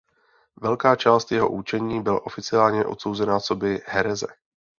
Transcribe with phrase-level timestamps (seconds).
[0.61, 4.27] Velká část jeho učení byla oficiálně odsouzena coby hereze.